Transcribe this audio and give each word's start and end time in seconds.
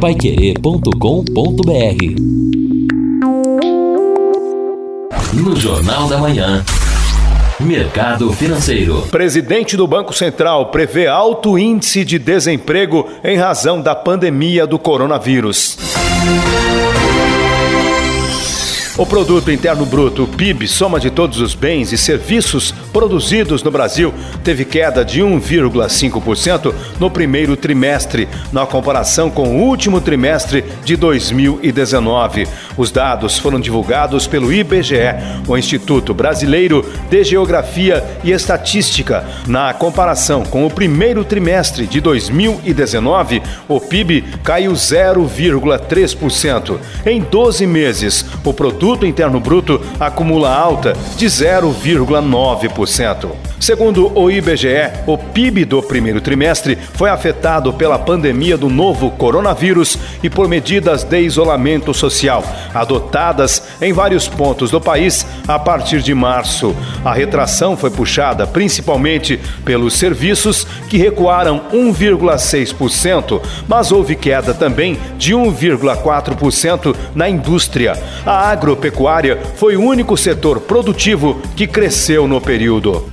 paiquerê.com.br 0.00 0.90
No 5.34 5.54
Jornal 5.54 6.08
da 6.08 6.16
Manhã. 6.16 6.64
Mercado 7.60 8.32
Financeiro. 8.32 9.02
Presidente 9.10 9.76
do 9.76 9.86
Banco 9.86 10.14
Central 10.14 10.70
prevê 10.70 11.06
alto 11.06 11.58
índice 11.58 12.02
de 12.02 12.18
desemprego 12.18 13.06
em 13.22 13.36
razão 13.36 13.78
da 13.78 13.94
pandemia 13.94 14.66
do 14.66 14.78
coronavírus. 14.78 15.76
O 19.00 19.06
Produto 19.06 19.50
Interno 19.50 19.86
Bruto, 19.86 20.26
PIB, 20.26 20.68
soma 20.68 21.00
de 21.00 21.08
todos 21.08 21.40
os 21.40 21.54
bens 21.54 21.90
e 21.90 21.96
serviços 21.96 22.70
produzidos 22.92 23.62
no 23.62 23.70
Brasil, 23.70 24.12
teve 24.44 24.62
queda 24.62 25.02
de 25.02 25.22
1,5% 25.22 26.74
no 26.98 27.10
primeiro 27.10 27.56
trimestre, 27.56 28.28
na 28.52 28.66
comparação 28.66 29.30
com 29.30 29.56
o 29.56 29.62
último 29.62 30.02
trimestre 30.02 30.62
de 30.84 30.96
2019. 30.96 32.46
Os 32.80 32.90
dados 32.90 33.38
foram 33.38 33.60
divulgados 33.60 34.26
pelo 34.26 34.50
IBGE, 34.50 35.14
o 35.46 35.54
Instituto 35.54 36.14
Brasileiro 36.14 36.82
de 37.10 37.22
Geografia 37.22 38.02
e 38.24 38.32
Estatística. 38.32 39.22
Na 39.46 39.74
comparação 39.74 40.44
com 40.44 40.64
o 40.64 40.70
primeiro 40.70 41.22
trimestre 41.22 41.86
de 41.86 42.00
2019, 42.00 43.42
o 43.68 43.78
PIB 43.78 44.24
caiu 44.42 44.72
0,3%. 44.72 46.78
Em 47.04 47.20
12 47.20 47.66
meses, 47.66 48.24
o 48.42 48.54
produto 48.54 49.04
interno 49.04 49.38
bruto 49.38 49.78
acumula 50.00 50.50
alta 50.50 50.94
de 51.18 51.26
0,9%. 51.26 53.50
Segundo 53.60 54.10
o 54.18 54.30
IBGE, 54.30 54.90
o 55.06 55.18
PIB 55.18 55.66
do 55.66 55.82
primeiro 55.82 56.22
trimestre 56.22 56.78
foi 56.94 57.10
afetado 57.10 57.74
pela 57.74 57.98
pandemia 57.98 58.56
do 58.56 58.70
novo 58.70 59.10
coronavírus 59.10 59.98
e 60.22 60.30
por 60.30 60.48
medidas 60.48 61.04
de 61.04 61.20
isolamento 61.20 61.92
social 61.92 62.42
adotadas 62.74 63.62
em 63.80 63.92
vários 63.92 64.26
pontos 64.26 64.70
do 64.70 64.80
país 64.80 65.26
a 65.46 65.58
partir 65.58 66.00
de 66.00 66.14
março. 66.14 66.74
A 67.04 67.12
retração 67.12 67.76
foi 67.76 67.90
puxada 67.90 68.46
principalmente 68.46 69.38
pelos 69.64 69.94
serviços 69.94 70.66
que 70.88 70.96
recuaram 70.96 71.62
1,6%, 71.72 73.40
mas 73.68 73.92
houve 73.92 74.16
queda 74.16 74.54
também 74.54 74.98
de 75.18 75.34
1,4% 75.34 76.96
na 77.14 77.28
indústria. 77.28 77.92
A 78.24 78.50
agro 78.50 78.70
agropecuária 78.70 79.38
foi 79.56 79.76
o 79.76 79.82
único 79.82 80.16
setor 80.16 80.60
produtivo 80.60 81.40
que 81.56 81.66
cresceu 81.66 82.28
no 82.28 82.40
período. 82.40 83.10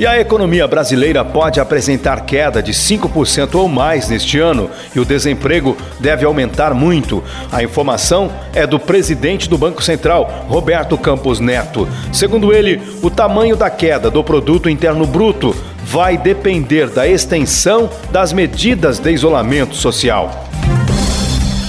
E 0.00 0.06
a 0.06 0.18
economia 0.18 0.66
brasileira 0.66 1.22
pode 1.22 1.60
apresentar 1.60 2.22
queda 2.22 2.62
de 2.62 2.72
5% 2.72 3.54
ou 3.56 3.68
mais 3.68 4.08
neste 4.08 4.38
ano 4.38 4.70
e 4.96 4.98
o 4.98 5.04
desemprego 5.04 5.76
deve 5.98 6.24
aumentar 6.24 6.72
muito. 6.72 7.22
A 7.52 7.62
informação 7.62 8.32
é 8.54 8.66
do 8.66 8.78
presidente 8.78 9.46
do 9.46 9.58
Banco 9.58 9.82
Central, 9.82 10.46
Roberto 10.48 10.96
Campos 10.96 11.38
Neto. 11.38 11.86
Segundo 12.14 12.50
ele, 12.50 12.80
o 13.02 13.10
tamanho 13.10 13.54
da 13.54 13.68
queda 13.68 14.10
do 14.10 14.24
produto 14.24 14.70
interno 14.70 15.06
bruto 15.06 15.54
vai 15.84 16.16
depender 16.16 16.88
da 16.88 17.06
extensão 17.06 17.90
das 18.10 18.32
medidas 18.32 18.98
de 18.98 19.12
isolamento 19.12 19.74
social. 19.74 20.49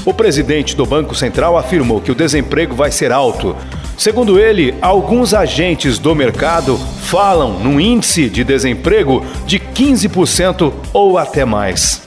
O 0.03 0.13
presidente 0.13 0.75
do 0.75 0.85
Banco 0.85 1.13
Central 1.13 1.57
afirmou 1.57 2.01
que 2.01 2.11
o 2.11 2.15
desemprego 2.15 2.75
vai 2.75 2.91
ser 2.91 3.11
alto. 3.11 3.55
Segundo 3.95 4.39
ele, 4.39 4.73
alguns 4.81 5.31
agentes 5.31 5.99
do 5.99 6.15
mercado 6.15 6.75
falam 7.03 7.59
num 7.59 7.79
índice 7.79 8.27
de 8.27 8.43
desemprego 8.43 9.23
de 9.45 9.59
15% 9.59 10.73
ou 10.91 11.19
até 11.19 11.45
mais. 11.45 12.01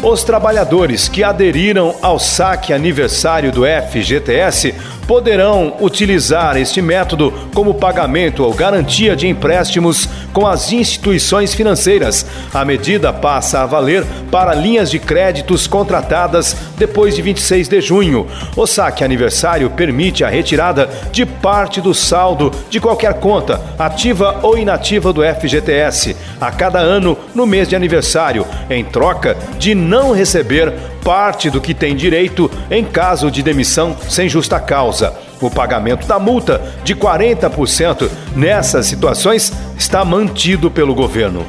Os 0.00 0.22
trabalhadores 0.22 1.08
que 1.08 1.24
aderiram 1.24 1.94
ao 2.00 2.18
saque 2.18 2.72
aniversário 2.72 3.50
do 3.50 3.62
FGTS 3.64 4.74
poderão 5.10 5.74
utilizar 5.80 6.56
este 6.56 6.80
método 6.80 7.34
como 7.52 7.74
pagamento 7.74 8.44
ou 8.44 8.54
garantia 8.54 9.16
de 9.16 9.26
empréstimos 9.26 10.08
com 10.32 10.46
as 10.46 10.70
instituições 10.70 11.52
financeiras. 11.52 12.24
A 12.54 12.64
medida 12.64 13.12
passa 13.12 13.58
a 13.58 13.66
valer 13.66 14.04
para 14.30 14.54
linhas 14.54 14.88
de 14.88 15.00
créditos 15.00 15.66
contratadas 15.66 16.56
depois 16.78 17.16
de 17.16 17.22
26 17.22 17.66
de 17.66 17.80
junho. 17.80 18.24
O 18.54 18.68
saque 18.68 19.02
aniversário 19.02 19.68
permite 19.70 20.22
a 20.22 20.28
retirada 20.28 20.88
de 21.10 21.26
parte 21.26 21.80
do 21.80 21.92
saldo 21.92 22.52
de 22.70 22.78
qualquer 22.78 23.14
conta, 23.14 23.60
ativa 23.76 24.38
ou 24.44 24.56
inativa 24.56 25.12
do 25.12 25.22
FGTS, 25.24 26.16
a 26.40 26.52
cada 26.52 26.78
ano 26.78 27.18
no 27.34 27.46
mês 27.46 27.68
de 27.68 27.74
aniversário, 27.74 28.46
em 28.70 28.84
troca 28.84 29.36
de 29.58 29.74
não 29.74 30.12
receber 30.12 30.72
parte 31.00 31.50
do 31.50 31.60
que 31.60 31.74
tem 31.74 31.96
direito 31.96 32.50
em 32.70 32.84
caso 32.84 33.30
de 33.30 33.42
demissão 33.42 33.96
sem 34.08 34.28
justa 34.28 34.60
causa. 34.60 34.99
O 35.40 35.50
pagamento 35.50 36.06
da 36.06 36.18
multa 36.18 36.60
de 36.84 36.94
40% 36.94 38.08
nessas 38.36 38.86
situações 38.86 39.52
está 39.76 40.04
mantido 40.04 40.70
pelo 40.70 40.94
governo. 40.94 41.46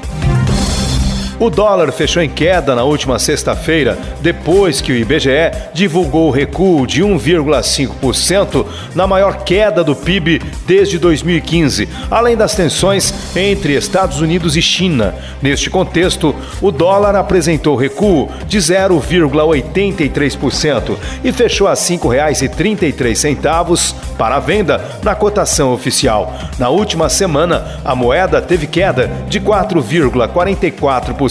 O 1.41 1.49
dólar 1.49 1.91
fechou 1.91 2.21
em 2.21 2.29
queda 2.29 2.75
na 2.75 2.83
última 2.83 3.17
sexta-feira, 3.17 3.97
depois 4.21 4.79
que 4.79 4.91
o 4.91 4.95
IBGE 4.95 5.51
divulgou 5.73 6.27
o 6.27 6.31
recuo 6.31 6.85
de 6.85 7.01
1,5% 7.01 8.63
na 8.93 9.07
maior 9.07 9.43
queda 9.43 9.83
do 9.83 9.95
PIB 9.95 10.39
desde 10.67 10.99
2015, 10.99 11.89
além 12.11 12.37
das 12.37 12.53
tensões 12.53 13.11
entre 13.35 13.73
Estados 13.73 14.21
Unidos 14.21 14.55
e 14.55 14.61
China. 14.61 15.15
Neste 15.41 15.67
contexto, 15.67 16.35
o 16.61 16.71
dólar 16.71 17.15
apresentou 17.15 17.75
recuo 17.75 18.29
de 18.45 18.59
0,83% 18.59 20.95
e 21.23 21.31
fechou 21.31 21.65
a 21.65 21.71
R$ 21.71 21.77
5,33 21.77 23.95
para 24.15 24.35
a 24.35 24.39
venda 24.39 24.99
na 25.01 25.15
cotação 25.15 25.73
oficial. 25.73 26.35
Na 26.59 26.69
última 26.69 27.09
semana, 27.09 27.79
a 27.83 27.95
moeda 27.95 28.39
teve 28.39 28.67
queda 28.67 29.09
de 29.27 29.41
4,44%. 29.41 31.30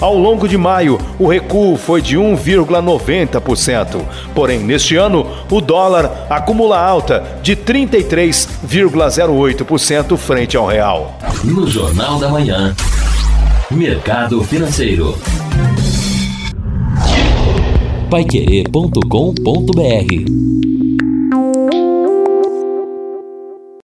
Ao 0.00 0.16
longo 0.16 0.48
de 0.48 0.56
maio, 0.56 0.98
o 1.18 1.26
recuo 1.26 1.76
foi 1.76 2.00
de 2.00 2.16
1,90%. 2.16 4.00
Porém, 4.34 4.60
neste 4.60 4.96
ano, 4.96 5.26
o 5.50 5.60
dólar 5.60 6.26
acumula 6.30 6.78
alta 6.78 7.38
de 7.42 7.54
33,08% 7.54 10.16
frente 10.16 10.56
ao 10.56 10.66
real. 10.66 11.18
No 11.44 11.68
Jornal 11.68 12.18
da 12.18 12.28
Manhã, 12.28 12.74
Mercado 13.70 14.42
Financeiro. 14.42 15.18
Paiquerê.com.br 18.10 20.77